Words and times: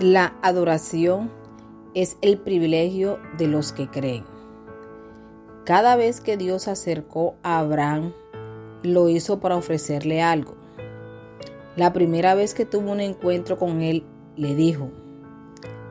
La 0.00 0.34
adoración 0.42 1.30
es 1.94 2.18
el 2.20 2.36
privilegio 2.36 3.18
de 3.38 3.46
los 3.46 3.72
que 3.72 3.88
creen. 3.88 4.24
Cada 5.64 5.96
vez 5.96 6.20
que 6.20 6.36
Dios 6.36 6.68
acercó 6.68 7.36
a 7.42 7.60
Abraham, 7.60 8.12
lo 8.82 9.08
hizo 9.08 9.40
para 9.40 9.56
ofrecerle 9.56 10.20
algo. 10.20 10.54
La 11.76 11.94
primera 11.94 12.34
vez 12.34 12.52
que 12.52 12.66
tuvo 12.66 12.92
un 12.92 13.00
encuentro 13.00 13.56
con 13.58 13.80
él, 13.80 14.04
le 14.36 14.54
dijo, 14.54 14.90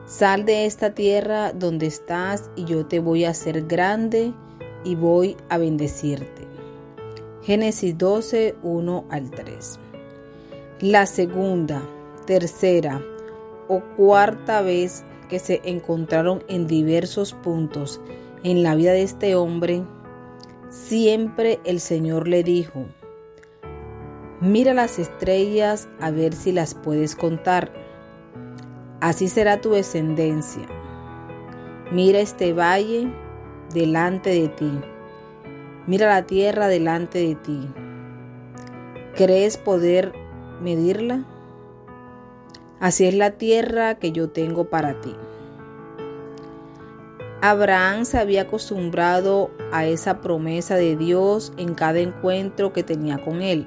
Sal 0.06 0.44
de 0.44 0.66
esta 0.66 0.94
tierra 0.94 1.52
donde 1.52 1.86
estás 1.86 2.48
y 2.54 2.64
yo 2.64 2.86
te 2.86 3.00
voy 3.00 3.24
a 3.24 3.30
hacer 3.30 3.66
grande 3.66 4.32
y 4.84 4.94
voy 4.94 5.36
a 5.48 5.58
bendecirte. 5.58 6.46
Génesis 7.42 7.98
12, 7.98 8.54
1 8.62 9.04
al 9.10 9.32
3. 9.32 9.80
La 10.78 11.06
segunda, 11.06 11.82
tercera, 12.24 13.02
o 13.68 13.80
cuarta 13.96 14.62
vez 14.62 15.04
que 15.28 15.38
se 15.38 15.60
encontraron 15.64 16.44
en 16.48 16.66
diversos 16.66 17.32
puntos 17.32 18.00
en 18.42 18.62
la 18.62 18.74
vida 18.74 18.92
de 18.92 19.02
este 19.02 19.34
hombre, 19.34 19.82
siempre 20.68 21.60
el 21.64 21.80
Señor 21.80 22.28
le 22.28 22.42
dijo, 22.42 22.86
mira 24.40 24.74
las 24.74 24.98
estrellas 24.98 25.88
a 26.00 26.10
ver 26.10 26.34
si 26.34 26.52
las 26.52 26.74
puedes 26.74 27.16
contar. 27.16 27.72
Así 29.00 29.28
será 29.28 29.60
tu 29.60 29.70
descendencia. 29.70 30.66
Mira 31.92 32.20
este 32.20 32.52
valle 32.52 33.08
delante 33.72 34.30
de 34.30 34.48
ti. 34.48 34.80
Mira 35.86 36.08
la 36.08 36.26
tierra 36.26 36.68
delante 36.68 37.18
de 37.18 37.34
ti. 37.36 37.68
¿Crees 39.14 39.56
poder 39.56 40.12
medirla? 40.60 41.24
Así 42.80 43.06
es 43.06 43.14
la 43.14 43.32
tierra 43.32 43.94
que 43.94 44.12
yo 44.12 44.28
tengo 44.28 44.64
para 44.64 45.00
ti. 45.00 45.14
Abraham 47.40 48.04
se 48.04 48.18
había 48.18 48.42
acostumbrado 48.42 49.50
a 49.72 49.86
esa 49.86 50.20
promesa 50.20 50.74
de 50.76 50.96
Dios 50.96 51.52
en 51.56 51.74
cada 51.74 52.00
encuentro 52.00 52.72
que 52.72 52.82
tenía 52.82 53.18
con 53.18 53.40
él. 53.40 53.66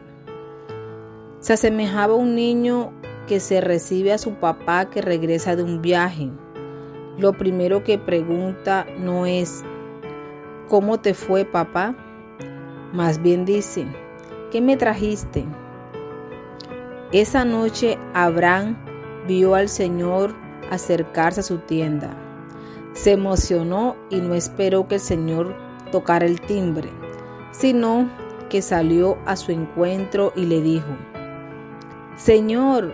Se 1.39 1.53
asemejaba 1.53 2.13
a 2.13 2.17
un 2.17 2.35
niño 2.35 2.91
que 3.27 3.39
se 3.39 3.61
recibe 3.61 4.11
a 4.11 4.17
su 4.17 4.33
papá 4.33 4.89
que 4.89 5.02
regresa 5.02 5.55
de 5.55 5.63
un 5.63 5.81
viaje. 5.81 6.30
Lo 7.17 7.33
primero 7.33 7.83
que 7.83 7.97
pregunta 7.97 8.85
no 8.99 9.25
es, 9.25 9.63
¿cómo 10.67 10.99
te 10.99 11.13
fue 11.13 11.45
papá? 11.45 11.95
Más 12.91 13.21
bien 13.21 13.45
dice, 13.45 13.85
¿qué 14.52 14.61
me 14.61 14.77
trajiste? 14.77 15.45
Esa 17.11 17.45
noche 17.45 17.97
Abraham 18.13 18.88
vio 19.30 19.53
al 19.53 19.69
Señor 19.69 20.33
acercarse 20.72 21.41
a 21.41 21.44
su 21.44 21.59
tienda. 21.59 22.09
Se 22.94 23.11
emocionó 23.11 23.95
y 24.09 24.17
no 24.17 24.33
esperó 24.33 24.88
que 24.88 24.95
el 24.95 25.02
Señor 25.02 25.55
tocara 25.91 26.25
el 26.25 26.41
timbre, 26.41 26.89
sino 27.52 28.09
que 28.49 28.63
salió 28.63 29.19
a 29.27 29.36
su 29.36 29.52
encuentro 29.52 30.33
y 30.36 30.47
le 30.47 30.61
dijo, 30.61 30.88
Señor, 32.17 32.91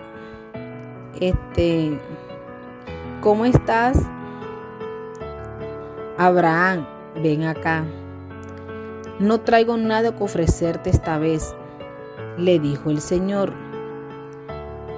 este, 1.21 1.97
¿cómo 3.21 3.45
estás? 3.45 3.97
Abraham, 6.17 6.85
ven 7.23 7.43
acá. 7.43 7.85
No 9.19 9.39
traigo 9.39 9.77
nada 9.77 10.13
que 10.13 10.23
ofrecerte 10.23 10.89
esta 10.89 11.17
vez, 11.17 11.55
le 12.37 12.59
dijo 12.59 12.89
el 12.89 12.99
Señor. 12.99 13.64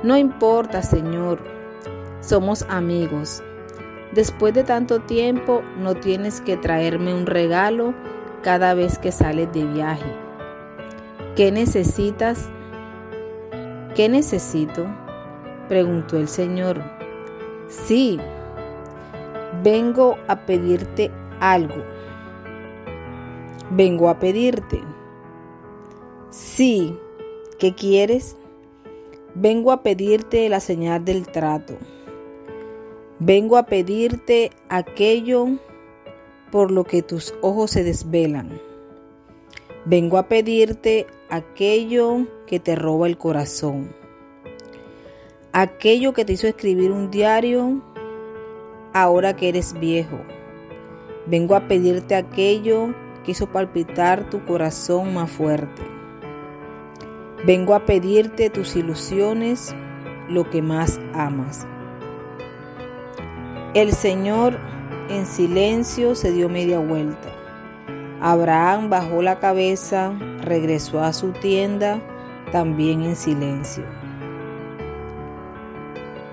No 0.03 0.16
importa, 0.16 0.84
Señor, 0.84 1.40
somos 2.22 2.64
amigos. 2.70 3.44
Después 4.14 4.54
de 4.54 4.64
tanto 4.64 5.00
tiempo 5.02 5.64
no 5.80 5.95
tienes 5.95 6.39
que 6.42 6.56
traerme 6.56 7.14
un 7.14 7.26
regalo 7.26 7.94
cada 8.44 8.73
vez 8.73 8.99
que 8.99 9.11
sales 9.11 9.52
de 9.54 9.66
viaje. 9.66 10.11
¿Qué 11.36 11.52
necesitas? 11.52 12.49
¿Qué 13.95 14.08
necesito? 14.10 14.86
preguntó 15.67 16.17
el 16.17 16.27
Señor. 16.27 16.82
Sí, 17.67 18.20
vengo 19.64 20.17
a 20.27 20.45
pedirte 20.45 21.11
algo. 21.39 21.83
Vengo 23.72 24.10
a 24.10 24.20
pedirte. 24.20 24.82
Sí, 26.30 26.98
¿qué 27.60 27.76
quieres? 27.76 28.38
Vengo 29.39 29.71
a 29.71 29.83
pedirte 29.83 30.49
la 30.49 30.59
señal 30.59 31.05
del 31.05 31.27
trato. 31.27 31.77
Vengo 33.20 33.58
a 33.58 33.67
pedirte 33.67 34.49
aquello 34.67 35.59
por 36.52 36.71
lo 36.71 36.86
que 36.86 37.03
tus 37.03 37.36
ojos 37.43 37.70
se 37.70 37.83
desvelan. 37.83 38.59
Vengo 39.86 40.17
a 40.17 40.27
pedirte 40.27 41.05
aquello 41.30 42.25
que 42.48 42.59
te 42.59 42.75
roba 42.75 43.05
el 43.05 43.20
corazón. 43.20 43.93
Aquello 45.52 46.14
que 46.14 46.25
te 46.25 46.33
hizo 46.33 46.48
escribir 46.48 46.92
un 46.92 47.11
diario 47.11 47.83
ahora 48.92 49.36
que 49.36 49.49
eres 49.49 49.80
viejo. 49.80 50.17
Vengo 51.27 51.55
a 51.55 51.67
pedirte 51.67 52.15
aquello 52.15 52.95
que 53.23 53.33
hizo 53.33 53.45
palpitar 53.45 54.31
tu 54.31 54.43
corazón 54.45 55.14
más 55.14 55.30
fuerte. 55.30 55.97
Vengo 57.48 57.76
a 57.76 57.86
pedirte 57.86 58.50
tus 58.50 58.76
ilusiones, 58.76 59.74
lo 60.28 60.50
que 60.50 60.62
más 60.62 61.00
amas. 61.14 61.66
El 63.74 63.94
Señor 63.94 64.60
en 65.08 65.26
silencio 65.26 66.14
se 66.14 66.34
dio 66.34 66.50
media 66.50 66.80
vuelta. 66.80 67.30
Abraham 68.20 68.90
bajó 68.90 69.22
la 69.22 69.40
cabeza, 69.40 70.12
regresó 70.42 71.02
a 71.02 71.14
su 71.14 71.32
tienda, 71.32 72.02
también 72.52 73.02
en 73.02 73.16
silencio. 73.16 73.86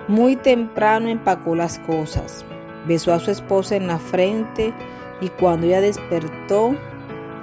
Muy 0.09 0.35
temprano 0.35 1.07
empacó 1.07 1.55
las 1.55 1.79
cosas, 1.79 2.45
besó 2.89 3.15
a 3.15 3.21
su 3.21 3.31
esposa 3.31 3.77
en 3.77 3.87
la 3.87 4.01
frente 4.01 4.75
y 5.21 5.29
cuando 5.29 5.69
ella 5.69 5.81
despertó, 5.81 6.75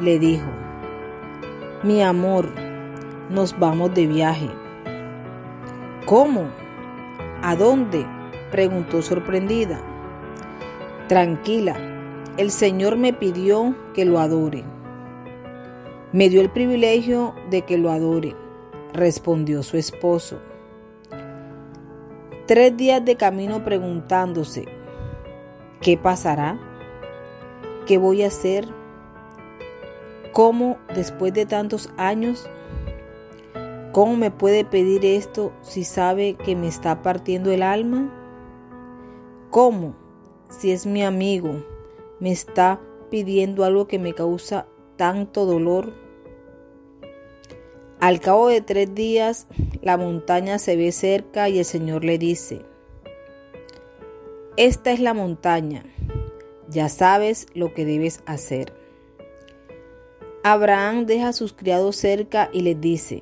le 0.01 0.19
dijo, 0.19 0.49
mi 1.83 2.03
amor, 2.03 2.49
nos 3.31 3.57
vamos 3.57 3.93
de 3.93 4.07
viaje. 4.07 4.49
¿Cómo? 6.05 6.49
¿A 7.41 7.55
dónde? 7.55 8.05
preguntó 8.51 9.01
sorprendida. 9.01 9.81
Tranquila, 11.07 11.77
el 12.37 12.51
Señor 12.51 12.97
me 12.97 13.13
pidió 13.13 13.75
que 13.93 14.03
lo 14.03 14.19
adore. 14.19 14.63
Me 16.11 16.29
dio 16.29 16.41
el 16.41 16.49
privilegio 16.49 17.33
de 17.49 17.61
que 17.61 17.77
lo 17.77 17.91
adore, 17.91 18.35
respondió 18.93 19.63
su 19.63 19.77
esposo. 19.77 20.41
Tres 22.45 22.75
días 22.75 23.03
de 23.05 23.15
camino 23.15 23.63
preguntándose, 23.63 24.65
¿qué 25.79 25.97
pasará? 25.97 26.59
¿Qué 27.87 27.97
voy 27.97 28.23
a 28.23 28.27
hacer? 28.27 28.67
¿Cómo 30.33 30.77
después 30.93 31.33
de 31.33 31.45
tantos 31.45 31.89
años 31.95 32.49
¿Cómo 33.91 34.15
me 34.15 34.31
puede 34.31 34.63
pedir 34.63 35.05
esto 35.05 35.51
si 35.61 35.83
sabe 35.83 36.35
que 36.35 36.55
me 36.55 36.69
está 36.69 37.01
partiendo 37.01 37.51
el 37.51 37.61
alma? 37.61 38.09
¿Cómo, 39.49 39.95
si 40.49 40.71
es 40.71 40.85
mi 40.85 41.03
amigo, 41.03 41.61
me 42.21 42.31
está 42.31 42.79
pidiendo 43.09 43.65
algo 43.65 43.87
que 43.87 43.99
me 43.99 44.13
causa 44.13 44.65
tanto 44.95 45.45
dolor? 45.45 45.91
Al 47.99 48.21
cabo 48.21 48.47
de 48.47 48.61
tres 48.61 48.95
días, 48.95 49.47
la 49.81 49.97
montaña 49.97 50.57
se 50.57 50.77
ve 50.77 50.93
cerca 50.93 51.49
y 51.49 51.59
el 51.59 51.65
Señor 51.65 52.05
le 52.05 52.17
dice, 52.17 52.61
esta 54.55 54.91
es 54.93 55.01
la 55.01 55.13
montaña, 55.13 55.83
ya 56.69 56.87
sabes 56.87 57.47
lo 57.53 57.73
que 57.73 57.83
debes 57.83 58.23
hacer. 58.25 58.73
Abraham 60.43 61.05
deja 61.05 61.27
a 61.27 61.33
sus 61.33 61.51
criados 61.51 61.97
cerca 61.97 62.49
y 62.53 62.61
les 62.61 62.79
dice, 62.79 63.21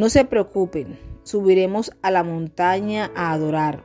no 0.00 0.08
se 0.08 0.24
preocupen, 0.24 0.98
subiremos 1.24 1.92
a 2.00 2.10
la 2.10 2.24
montaña 2.24 3.12
a 3.14 3.32
adorar. 3.32 3.84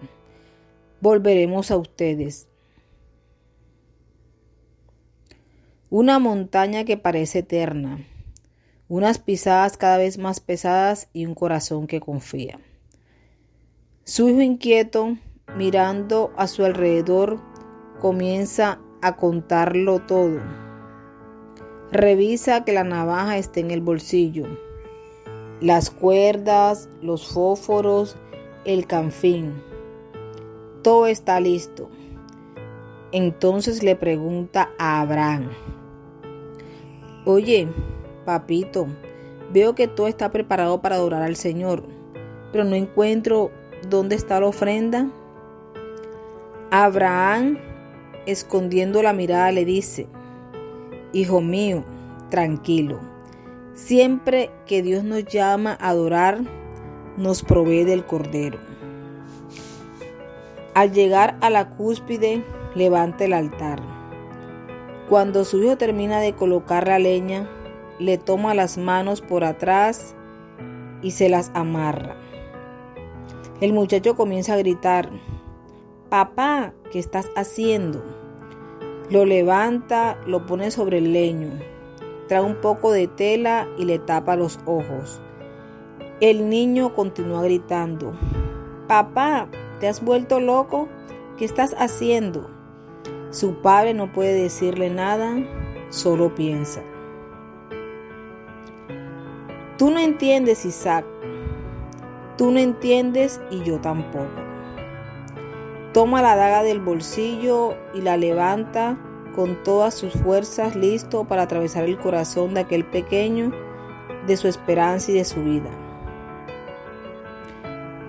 Volveremos 1.02 1.72
a 1.72 1.76
ustedes. 1.76 2.48
Una 5.90 6.18
montaña 6.20 6.86
que 6.86 6.96
parece 6.96 7.40
eterna, 7.40 8.00
unas 8.88 9.20
pisadas 9.20 9.76
cada 9.76 9.98
vez 9.98 10.18
más 10.18 10.40
pesadas 10.40 11.10
y 11.12 11.26
un 11.26 11.36
corazón 11.36 11.86
que 11.86 12.00
confía. 12.00 12.62
Su 14.06 14.30
hijo 14.30 14.40
inquieto, 14.40 15.18
mirando 15.58 16.32
a 16.38 16.48
su 16.48 16.64
alrededor, 16.64 17.42
comienza 18.00 18.80
a 19.02 19.18
contarlo 19.18 20.00
todo. 20.00 20.40
Revisa 21.92 22.64
que 22.64 22.72
la 22.72 22.86
navaja 22.86 23.38
esté 23.38 23.60
en 23.60 23.72
el 23.72 23.82
bolsillo 23.82 24.48
las 25.62 25.90
cuerdas, 25.90 26.90
los 27.02 27.28
fósforos, 27.28 28.18
el 28.66 28.88
canfín. 28.88 29.54
Todo 30.82 31.08
está 31.08 31.40
listo. 31.40 31.90
Entonces 33.12 33.82
le 33.82 33.96
pregunta 33.96 34.72
a 34.78 35.00
Abraham, 35.00 35.50
oye, 37.26 37.68
papito, 38.26 38.88
veo 39.54 39.74
que 39.74 39.88
todo 39.88 40.08
está 40.08 40.32
preparado 40.32 40.82
para 40.82 40.96
adorar 40.96 41.22
al 41.22 41.38
Señor, 41.38 41.84
pero 42.52 42.66
no 42.66 42.76
encuentro 42.76 43.52
dónde 43.90 44.16
está 44.16 44.40
la 44.40 44.48
ofrenda. 44.48 45.10
Abraham, 46.72 47.58
escondiendo 48.26 49.02
la 49.02 49.14
mirada, 49.14 49.52
le 49.52 49.64
dice, 49.64 50.08
Hijo 51.14 51.40
mío, 51.40 51.86
tranquilo, 52.30 53.00
siempre 53.76 54.50
que 54.66 54.82
Dios 54.82 55.04
nos 55.04 55.26
llama 55.26 55.78
a 55.80 55.90
adorar, 55.90 56.40
nos 57.18 57.44
provee 57.44 57.84
del 57.84 58.06
Cordero. 58.06 58.58
Al 60.74 60.92
llegar 60.92 61.38
a 61.42 61.50
la 61.50 61.70
cúspide, 61.76 62.44
levanta 62.74 63.26
el 63.26 63.34
altar. 63.34 63.82
Cuando 65.08 65.46
su 65.46 65.62
hijo 65.62 65.78
termina 65.78 66.20
de 66.20 66.34
colocar 66.34 66.88
la 66.88 67.00
leña, 67.00 67.50
le 68.00 68.18
toma 68.18 68.54
las 68.54 68.78
manos 68.78 69.22
por 69.22 69.44
atrás 69.44 70.16
y 71.02 71.12
se 71.12 71.30
las 71.30 71.52
amarra. 71.54 72.16
El 73.62 73.72
muchacho 73.72 74.16
comienza 74.16 74.54
a 74.54 74.58
gritar, 74.58 75.10
Papá, 76.10 76.74
¿qué 76.92 77.00
estás 77.00 77.30
haciendo? 77.36 78.04
Lo 79.10 79.26
levanta, 79.26 80.18
lo 80.26 80.46
pone 80.46 80.72
sobre 80.72 80.98
el 80.98 81.14
leño, 81.14 81.52
trae 82.28 82.42
un 82.42 82.56
poco 82.56 82.92
de 82.92 83.08
tela 83.08 83.68
y 83.78 83.86
le 83.86 84.00
tapa 84.00 84.36
los 84.36 84.60
ojos. 84.66 85.22
El 86.22 86.50
niño 86.50 86.94
continúa 86.94 87.44
gritando, 87.44 88.14
Papá, 88.88 89.48
¿te 89.80 89.88
has 89.88 90.04
vuelto 90.04 90.40
loco? 90.40 90.88
¿Qué 91.38 91.46
estás 91.46 91.76
haciendo? 91.78 92.50
Su 93.32 93.56
padre 93.56 93.94
no 93.94 94.12
puede 94.14 94.34
decirle 94.34 94.90
nada, 94.90 95.36
solo 95.90 96.34
piensa. 96.34 96.82
Tú 99.78 99.92
no 99.92 100.00
entiendes, 100.00 100.66
Isaac. 100.66 101.06
Tú 102.38 102.52
no 102.52 102.60
entiendes 102.60 103.42
y 103.52 103.64
yo 103.64 103.80
tampoco. 103.80 104.26
Toma 105.94 106.22
la 106.22 106.36
daga 106.36 106.64
del 106.64 106.80
bolsillo 106.80 107.76
y 107.94 108.02
la 108.02 108.18
levanta 108.18 108.98
con 109.36 109.62
todas 109.64 109.94
sus 109.94 110.14
fuerzas, 110.14 110.76
listo 110.76 111.26
para 111.26 111.44
atravesar 111.44 111.84
el 111.84 111.98
corazón 111.98 112.54
de 112.54 112.62
aquel 112.62 112.86
pequeño, 112.86 113.52
de 114.26 114.38
su 114.38 114.48
esperanza 114.48 115.12
y 115.12 115.16
de 115.16 115.26
su 115.26 115.44
vida. 115.44 115.70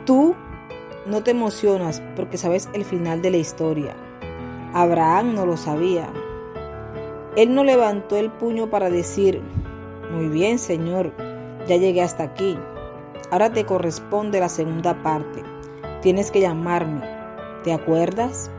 Tú 0.05 0.37
no 1.05 1.23
te 1.23 1.33
emocionas 1.33 2.01
porque 2.15 2.39
sabes 2.39 2.69
el 2.75 2.85
final 2.85 3.23
de 3.23 3.33
la 3.33 3.37
historia. 3.39 3.97
Abraham 4.73 5.35
no 5.35 5.47
lo 5.47 5.57
sabía. 5.57 6.09
Él 7.37 7.55
no 7.55 7.65
levantó 7.65 8.17
el 8.17 8.31
puño 8.31 8.71
para 8.71 8.89
decir, 8.89 9.43
muy 10.13 10.29
bien, 10.29 10.59
Señor, 10.59 11.13
ya 11.67 11.77
llegué 11.77 12.03
hasta 12.03 12.23
aquí. 12.23 12.57
Ahora 13.31 13.53
te 13.53 13.65
corresponde 13.65 14.39
la 14.39 14.49
segunda 14.49 15.03
parte. 15.03 15.43
Tienes 16.03 16.31
que 16.31 16.41
llamarme. 16.41 17.01
¿Te 17.65 17.73
acuerdas? 17.73 18.51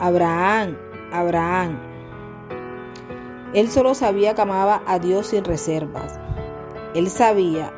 Abraham, 0.00 0.76
Abraham. 1.12 1.78
Él 3.54 3.70
solo 3.70 3.94
sabía 3.94 4.34
que 4.34 4.42
amaba 4.42 4.82
a 4.86 4.98
Dios 4.98 5.28
sin 5.28 5.44
reservas. 5.44 6.18
Él 6.94 7.08
sabía 7.08 7.72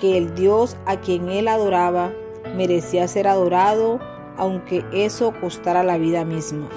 que 0.00 0.16
el 0.16 0.34
Dios 0.34 0.76
a 0.86 1.00
quien 1.00 1.28
él 1.28 1.48
adoraba 1.48 2.12
merecía 2.54 3.08
ser 3.08 3.28
adorado 3.28 4.00
aunque 4.36 4.84
eso 4.92 5.32
costara 5.40 5.82
la 5.82 5.98
vida 5.98 6.24
misma. 6.24 6.68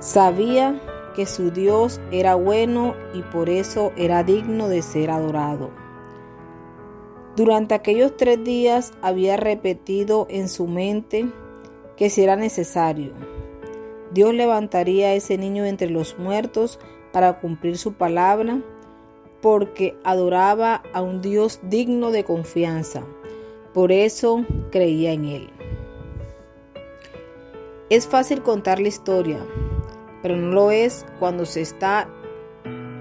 Sabía 0.00 0.80
que 1.14 1.26
su 1.26 1.50
Dios 1.50 2.00
era 2.10 2.34
bueno 2.34 2.94
y 3.14 3.22
por 3.22 3.48
eso 3.48 3.92
era 3.96 4.22
digno 4.22 4.68
de 4.68 4.82
ser 4.82 5.10
adorado. 5.10 5.70
Durante 7.36 7.74
aquellos 7.74 8.16
tres 8.16 8.42
días 8.42 8.92
había 9.02 9.36
repetido 9.36 10.26
en 10.28 10.48
su 10.48 10.66
mente 10.66 11.28
que 11.96 12.10
si 12.10 12.22
era 12.22 12.36
necesario, 12.36 13.12
Dios 14.12 14.34
levantaría 14.34 15.08
a 15.08 15.14
ese 15.14 15.38
niño 15.38 15.64
entre 15.64 15.90
los 15.90 16.18
muertos 16.18 16.78
para 17.18 17.40
cumplir 17.40 17.76
su 17.76 17.94
palabra, 17.94 18.60
porque 19.42 19.98
adoraba 20.04 20.84
a 20.92 21.02
un 21.02 21.20
Dios 21.20 21.58
digno 21.64 22.12
de 22.12 22.22
confianza. 22.22 23.02
Por 23.74 23.90
eso 23.90 24.44
creía 24.70 25.10
en 25.10 25.24
él. 25.24 25.50
Es 27.90 28.06
fácil 28.06 28.40
contar 28.42 28.78
la 28.78 28.86
historia, 28.86 29.40
pero 30.22 30.36
no 30.36 30.52
lo 30.52 30.70
es 30.70 31.04
cuando 31.18 31.44
se 31.44 31.62
está 31.62 32.08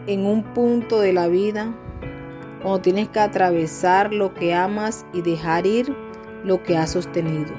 en 0.07 0.25
un 0.25 0.41
punto 0.55 0.99
de 0.99 1.13
la 1.13 1.27
vida, 1.27 1.71
cuando 2.63 2.81
tienes 2.81 3.09
que 3.09 3.19
atravesar 3.19 4.11
lo 4.11 4.33
que 4.33 4.55
amas 4.55 5.05
y 5.13 5.21
dejar 5.21 5.67
ir 5.67 5.95
lo 6.43 6.63
que 6.63 6.75
has 6.75 6.89
sostenido. 6.89 7.53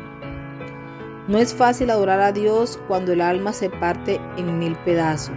No 1.28 1.38
es 1.38 1.54
fácil 1.54 1.90
adorar 1.90 2.18
a 2.18 2.32
Dios 2.32 2.80
cuando 2.88 3.12
el 3.12 3.20
alma 3.20 3.52
se 3.52 3.70
parte 3.70 4.20
en 4.36 4.58
mil 4.58 4.74
pedazos. 4.78 5.36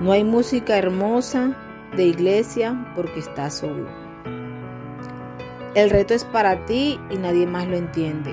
No 0.00 0.12
hay 0.12 0.22
música 0.22 0.78
hermosa 0.78 1.56
de 1.96 2.04
iglesia 2.04 2.92
porque 2.94 3.18
estás 3.18 3.58
solo. 3.58 3.88
El 5.74 5.90
reto 5.90 6.14
es 6.14 6.24
para 6.24 6.64
ti 6.66 7.00
y 7.10 7.16
nadie 7.16 7.48
más 7.48 7.66
lo 7.66 7.76
entiende. 7.76 8.32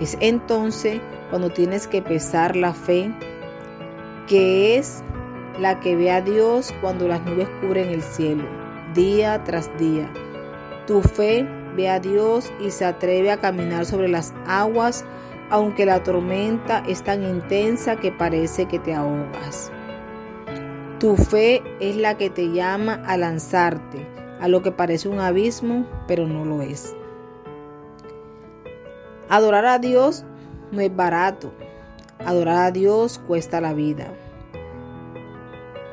Es 0.00 0.16
entonces 0.20 1.00
cuando 1.30 1.50
tienes 1.50 1.86
que 1.86 2.02
pesar 2.02 2.56
la 2.56 2.74
fe 2.74 3.14
que 4.26 4.78
es 4.78 5.04
la 5.60 5.78
que 5.78 5.94
ve 5.94 6.10
a 6.10 6.22
Dios 6.22 6.74
cuando 6.80 7.06
las 7.06 7.24
nubes 7.24 7.48
cubren 7.60 7.90
el 7.90 8.02
cielo, 8.02 8.44
día 8.92 9.44
tras 9.44 9.70
día. 9.78 10.10
Tu 10.88 11.02
fe 11.02 11.46
ve 11.76 11.88
a 11.88 12.00
Dios 12.00 12.52
y 12.60 12.72
se 12.72 12.84
atreve 12.84 13.30
a 13.30 13.36
caminar 13.36 13.86
sobre 13.86 14.08
las 14.08 14.34
aguas, 14.44 15.04
aunque 15.50 15.86
la 15.86 16.02
tormenta 16.02 16.82
es 16.88 17.04
tan 17.04 17.22
intensa 17.22 17.94
que 17.94 18.10
parece 18.10 18.66
que 18.66 18.80
te 18.80 18.92
ahogas. 18.92 19.70
Tu 21.00 21.16
fe 21.16 21.62
es 21.80 21.96
la 21.96 22.16
que 22.16 22.30
te 22.30 22.52
llama 22.52 23.02
a 23.06 23.16
lanzarte 23.16 24.06
a 24.40 24.48
lo 24.48 24.62
que 24.62 24.70
parece 24.70 25.08
un 25.08 25.18
abismo, 25.18 25.86
pero 26.06 26.26
no 26.26 26.44
lo 26.44 26.62
es. 26.62 26.94
Adorar 29.28 29.64
a 29.64 29.78
Dios 29.78 30.24
no 30.70 30.80
es 30.80 30.94
barato, 30.94 31.52
Adorar 32.24 32.66
a 32.66 32.70
Dios 32.70 33.18
cuesta 33.18 33.62
la 33.62 33.72
vida. 33.72 34.12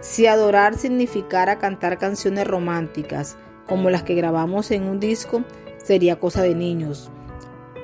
Si 0.02 0.28
adorar 0.28 0.78
significara 0.78 1.58
cantar 1.58 1.98
canciones 1.98 2.46
románticas 2.46 3.38
como 3.66 3.90
las 3.90 4.04
que 4.04 4.14
grabamos 4.14 4.72
en 4.72 4.84
un 4.84 5.00
disco, 5.00 5.44
sería 5.78 6.20
cosa 6.20 6.42
de 6.42 6.54
niños. 6.54 7.10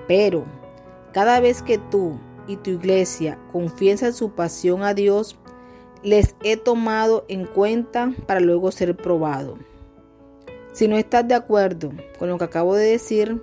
Pero 0.09 0.43
cada 1.13 1.39
vez 1.39 1.61
que 1.61 1.77
tú 1.77 2.19
y 2.47 2.57
tu 2.57 2.71
iglesia 2.71 3.39
confiesan 3.53 4.11
su 4.11 4.31
pasión 4.31 4.83
a 4.83 4.93
Dios, 4.93 5.37
les 6.03 6.35
he 6.43 6.57
tomado 6.57 7.25
en 7.27 7.45
cuenta 7.45 8.13
para 8.27 8.39
luego 8.39 8.71
ser 8.71 8.95
probado. 8.95 9.57
Si 10.73 10.87
no 10.87 10.97
estás 10.97 11.27
de 11.27 11.35
acuerdo 11.35 11.91
con 12.19 12.29
lo 12.29 12.37
que 12.37 12.45
acabo 12.45 12.75
de 12.75 12.85
decir, 12.85 13.41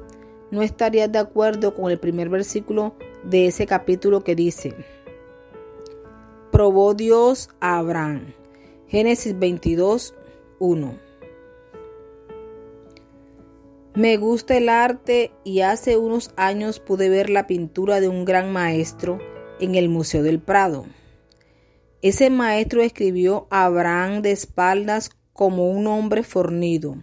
no 0.51 0.63
estarías 0.63 1.11
de 1.11 1.19
acuerdo 1.19 1.75
con 1.75 1.91
el 1.91 1.99
primer 1.99 2.29
versículo 2.29 2.95
de 3.25 3.47
ese 3.47 3.67
capítulo 3.67 4.25
que 4.25 4.35
dice, 4.35 4.75
probó 6.51 6.95
Dios 6.95 7.49
a 7.61 7.79
Abraham. 7.79 8.35
Génesis 8.89 9.39
22, 9.39 10.15
1. 10.59 10.99
Me 13.95 14.17
gusta 14.17 14.57
el 14.57 14.69
arte 14.69 15.31
y 15.45 15.61
hace 15.61 15.97
unos 15.97 16.33
años 16.37 16.81
pude 16.81 17.09
ver 17.09 17.31
la 17.31 17.47
pintura 17.47 18.01
de 18.01 18.09
un 18.09 18.25
gran 18.25 18.53
maestro 18.53 19.19
en 19.61 19.75
el 19.77 19.89
Museo 19.89 20.23
del 20.23 20.41
Prado. 20.41 20.87
Ese 22.03 22.31
maestro 22.31 22.81
escribió 22.81 23.47
a 23.51 23.67
Abraham 23.67 24.23
de 24.23 24.31
espaldas 24.31 25.11
como 25.35 25.71
un 25.71 25.87
hombre 25.87 26.23
fornido, 26.23 26.97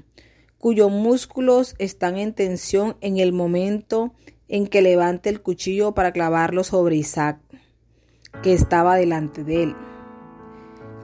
cuyos 0.58 0.90
músculos 0.90 1.76
están 1.78 2.18
en 2.18 2.34
tensión 2.34 2.98
en 3.02 3.18
el 3.20 3.32
momento 3.32 4.16
en 4.48 4.66
que 4.66 4.82
levante 4.82 5.30
el 5.30 5.40
cuchillo 5.44 5.94
para 5.94 6.14
clavarlo 6.14 6.64
sobre 6.64 6.96
Isaac, 6.96 7.40
que 8.42 8.54
estaba 8.54 8.96
delante 8.96 9.44
de 9.44 9.64
él. 9.64 9.76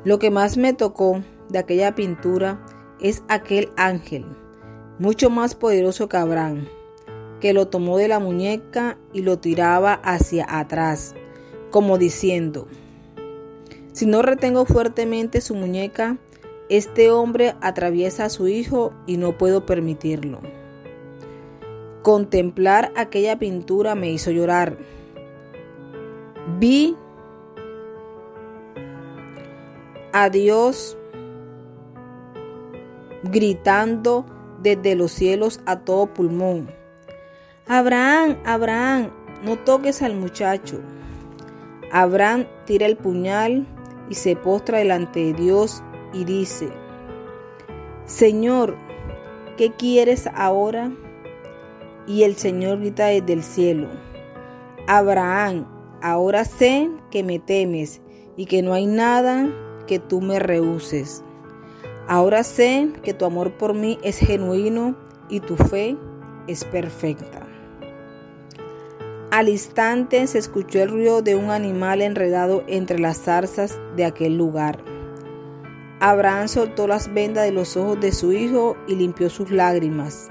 Lo 0.03 0.17
que 0.17 0.31
más 0.31 0.57
me 0.57 0.73
tocó 0.73 1.21
de 1.49 1.59
aquella 1.59 1.93
pintura 1.93 2.65
es 2.99 3.21
aquel 3.27 3.69
ángel, 3.77 4.25
mucho 4.97 5.29
más 5.29 5.53
poderoso 5.53 6.09
que 6.09 6.17
Abraham, 6.17 6.67
que 7.39 7.53
lo 7.53 7.67
tomó 7.67 7.99
de 7.99 8.07
la 8.07 8.17
muñeca 8.17 8.97
y 9.13 9.21
lo 9.21 9.37
tiraba 9.37 9.93
hacia 9.93 10.47
atrás, 10.49 11.13
como 11.69 11.99
diciendo, 11.99 12.67
si 13.93 14.07
no 14.07 14.23
retengo 14.23 14.65
fuertemente 14.65 15.39
su 15.39 15.53
muñeca, 15.53 16.17
este 16.67 17.11
hombre 17.11 17.55
atraviesa 17.61 18.25
a 18.25 18.29
su 18.29 18.47
hijo 18.47 18.91
y 19.05 19.17
no 19.17 19.37
puedo 19.37 19.65
permitirlo. 19.65 20.41
Contemplar 22.01 22.91
aquella 22.95 23.37
pintura 23.37 23.93
me 23.93 24.11
hizo 24.11 24.31
llorar. 24.31 24.77
Vi 26.59 26.95
a 30.11 30.29
Dios 30.29 30.97
gritando 33.23 34.25
desde 34.61 34.95
los 34.95 35.11
cielos 35.11 35.61
a 35.65 35.79
todo 35.81 36.07
pulmón. 36.07 36.67
Abraham, 37.67 38.37
Abraham, 38.43 39.11
no 39.43 39.57
toques 39.59 40.01
al 40.01 40.15
muchacho. 40.15 40.79
Abraham 41.91 42.47
tira 42.65 42.87
el 42.87 42.97
puñal 42.97 43.67
y 44.09 44.15
se 44.15 44.35
postra 44.35 44.79
delante 44.79 45.19
de 45.19 45.33
Dios 45.33 45.83
y 46.13 46.25
dice, 46.25 46.69
Señor, 48.05 48.75
¿qué 49.57 49.71
quieres 49.71 50.27
ahora? 50.35 50.91
Y 52.05 52.23
el 52.23 52.35
Señor 52.35 52.79
grita 52.79 53.07
desde 53.07 53.33
el 53.33 53.43
cielo, 53.43 53.87
Abraham, 54.87 55.65
ahora 56.01 56.43
sé 56.43 56.89
que 57.09 57.23
me 57.23 57.39
temes 57.39 58.01
y 58.35 58.45
que 58.45 58.61
no 58.61 58.73
hay 58.73 58.85
nada 58.85 59.49
que 59.87 59.99
tú 59.99 60.21
me 60.21 60.39
rehuses. 60.39 61.23
Ahora 62.07 62.43
sé 62.43 62.89
que 63.03 63.13
tu 63.13 63.23
amor 63.23 63.53
por 63.57 63.73
mí 63.73 63.97
es 64.03 64.17
genuino 64.17 64.97
y 65.29 65.39
tu 65.39 65.55
fe 65.55 65.97
es 66.47 66.65
perfecta. 66.65 67.42
Al 69.33 69.49
instante 69.49 70.27
se 70.27 70.37
escuchó 70.37 70.83
el 70.83 70.91
ruido 70.91 71.23
de 71.23 71.33
un 71.33 71.49
animal 71.49 72.03
enredado 72.03 72.63
entre 72.67 72.99
las 72.99 73.17
zarzas 73.17 73.81
de 73.95 74.05
aquel 74.05 74.37
lugar. 74.37 74.77
Abraham 75.99 76.47
soltó 76.47 76.85
las 76.85 77.11
vendas 77.11 77.43
de 77.43 77.51
los 77.51 77.75
ojos 77.75 77.99
de 77.99 78.11
su 78.11 78.31
hijo 78.31 78.77
y 78.87 78.93
limpió 78.93 79.31
sus 79.31 79.49
lágrimas. 79.49 80.29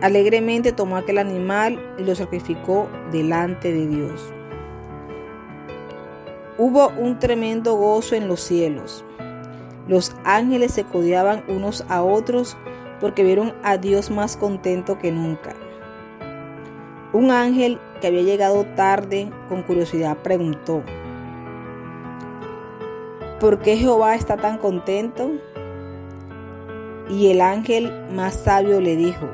Alegremente 0.00 0.72
tomó 0.72 0.96
aquel 0.96 1.18
animal 1.18 1.78
y 1.98 2.04
lo 2.04 2.14
sacrificó 2.14 2.88
delante 3.12 3.70
de 3.70 3.86
Dios. 3.86 4.32
Hubo 6.56 6.88
un 6.96 7.18
tremendo 7.18 7.74
gozo 7.74 8.14
en 8.14 8.28
los 8.28 8.40
cielos. 8.40 9.04
Los 9.86 10.16
ángeles 10.24 10.72
se 10.72 10.84
codeaban 10.84 11.44
unos 11.48 11.84
a 11.90 12.02
otros 12.02 12.56
porque 12.98 13.24
vieron 13.24 13.52
a 13.62 13.76
Dios 13.76 14.10
más 14.10 14.38
contento 14.38 14.98
que 14.98 15.12
nunca. 15.12 15.54
Un 17.12 17.30
ángel 17.30 17.80
que 18.00 18.08
había 18.08 18.20
llegado 18.20 18.66
tarde 18.76 19.30
con 19.48 19.62
curiosidad 19.62 20.18
preguntó, 20.18 20.82
¿por 23.40 23.60
qué 23.60 23.78
Jehová 23.78 24.14
está 24.14 24.36
tan 24.36 24.58
contento? 24.58 25.30
Y 27.08 27.30
el 27.30 27.40
ángel 27.40 27.90
más 28.12 28.34
sabio 28.34 28.82
le 28.82 28.94
dijo, 28.94 29.26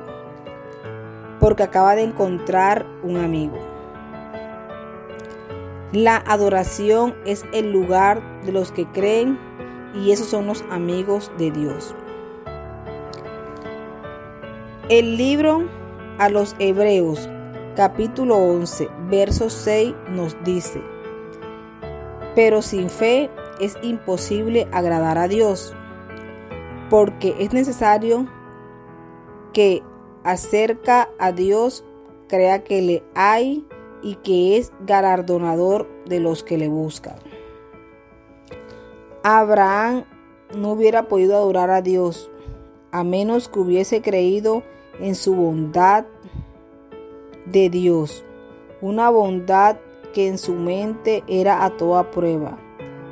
porque 1.41 1.65
acaba 1.65 1.97
de 1.97 2.05
encontrar 2.05 2.87
un 3.03 3.17
amigo. 3.17 3.59
La 5.91 6.17
adoración 6.17 7.17
es 7.27 7.45
el 7.53 7.73
lugar 7.73 8.23
de 8.45 8.53
los 8.53 8.71
que 8.71 8.87
creen 8.87 9.37
y 9.95 10.13
esos 10.13 10.29
son 10.29 10.47
los 10.47 10.65
amigos 10.71 11.33
de 11.39 11.51
Dios. 11.51 11.93
El 14.89 15.17
libro 15.17 15.69
a 16.19 16.29
los 16.29 16.55
Hebreos 16.61 17.29
capítulo 17.75 18.37
11 18.37 18.89
verso 19.11 19.51
6 19.51 19.95
nos 20.11 20.37
dice, 20.45 20.81
pero 22.35 22.63
sin 22.63 22.89
fe 22.89 23.31
es 23.61 23.77
imposible 23.83 24.69
agradar 24.73 25.19
a 25.19 25.27
Dios, 25.27 25.75
porque 26.89 27.35
es 27.41 27.53
necesario 27.53 28.27
que 29.53 29.83
acerca 30.23 31.11
a 31.19 31.33
Dios 31.33 31.85
crea 32.29 32.63
que 32.63 32.81
le 32.81 33.03
hay 33.15 33.67
y 34.03 34.17
que 34.17 34.57
es 34.57 34.73
galardonador 34.87 35.89
de 36.07 36.21
los 36.21 36.45
que 36.45 36.59
le 36.59 36.69
buscan. 36.69 37.17
Abraham 39.25 40.05
no 40.57 40.73
hubiera 40.73 41.09
podido 41.09 41.37
adorar 41.37 41.71
a 41.71 41.83
Dios 41.83 42.31
a 42.93 43.03
menos 43.03 43.49
que 43.49 43.59
hubiese 43.59 44.03
creído 44.03 44.63
en 45.01 45.17
su 45.17 45.35
bondad 45.35 46.05
de 47.47 47.71
Dios, 47.71 48.25
una 48.81 49.11
bondad 49.11 49.77
que 50.13 50.29
en 50.29 50.39
su 50.39 50.55
mente 50.55 51.25
era 51.27 51.65
a 51.65 51.71
toda 51.77 52.11
prueba, 52.11 52.57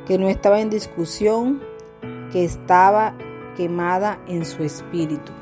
que 0.07 0.19
no 0.19 0.29
estaba 0.29 0.61
en 0.61 0.71
discusión, 0.71 1.61
que 2.31 2.45
estaba 2.45 3.15
quemada 3.57 4.21
en 4.27 4.45
su 4.45 4.63
espíritu. 4.63 5.33